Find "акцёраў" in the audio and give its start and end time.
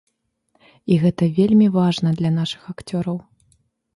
2.75-3.17